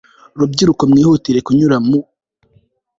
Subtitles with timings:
[0.39, 1.99] rubyiruko mwihutire kunyura mu